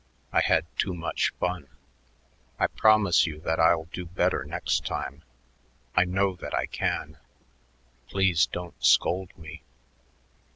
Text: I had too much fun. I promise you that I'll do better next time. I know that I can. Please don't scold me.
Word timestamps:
I 0.33 0.41
had 0.41 0.65
too 0.79 0.95
much 0.95 1.29
fun. 1.39 1.67
I 2.57 2.65
promise 2.65 3.27
you 3.27 3.39
that 3.41 3.59
I'll 3.59 3.85
do 3.93 4.07
better 4.07 4.43
next 4.43 4.83
time. 4.83 5.21
I 5.95 6.05
know 6.05 6.35
that 6.37 6.55
I 6.55 6.65
can. 6.65 7.19
Please 8.07 8.47
don't 8.47 8.83
scold 8.83 9.29
me. 9.37 9.61